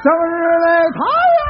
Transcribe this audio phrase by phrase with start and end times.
[0.00, 0.98] 生日的他
[1.38, 1.40] 呀，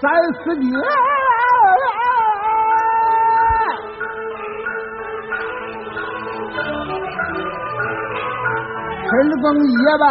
[0.00, 0.04] 在
[0.42, 0.66] 世界。
[9.12, 10.08] 春风夜半，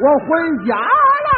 [0.00, 0.26] 我回
[0.66, 0.72] 家
[1.26, 1.30] 来，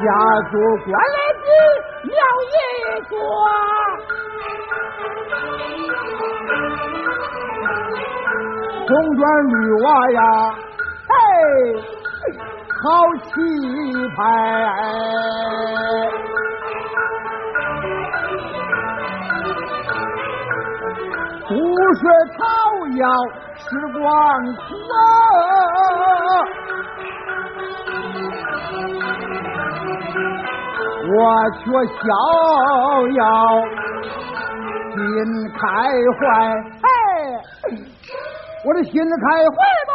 [0.00, 0.08] 家
[0.50, 0.52] 族
[0.86, 1.48] 关来的
[2.04, 2.10] 庙
[2.48, 2.56] 一
[3.10, 3.12] 座，
[8.88, 9.52] 红砖绿
[9.82, 10.18] 瓦呀，
[11.06, 11.12] 嘿，
[12.82, 12.82] 好
[13.26, 13.28] 气
[14.16, 14.18] 派。
[21.90, 22.02] 不学
[22.38, 22.46] 草
[22.98, 23.02] 药
[23.56, 23.66] 时
[23.98, 24.00] 光
[24.54, 24.62] 苦，
[31.10, 31.18] 我
[31.58, 31.58] 却
[31.98, 31.98] 逍
[33.16, 33.20] 遥
[34.94, 35.02] 心
[35.58, 35.58] 开
[36.14, 36.22] 怀，
[36.80, 36.86] 嘿，
[38.64, 39.56] 我的心开怀
[39.88, 39.92] 吧。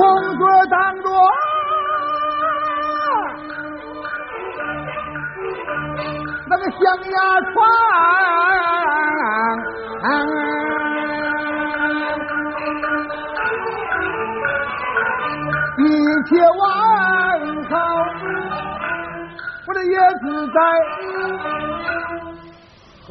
[0.00, 0.04] 公
[0.38, 1.06] 子当着。
[6.48, 7.16] 那个象牙
[7.52, 7.54] 床，
[15.78, 15.80] 一
[16.28, 16.60] 切完
[17.68, 17.72] 好，
[19.66, 20.58] 我的叶子在，
[23.06, 23.08] 嗨，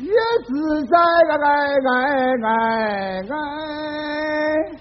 [0.00, 0.10] 叶
[0.44, 0.48] 子
[0.86, 0.94] 在，
[1.30, 2.46] 哎哎哎哎哎。
[2.46, 4.75] 哎哎哎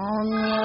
[0.00, 0.59] 哎，嗯。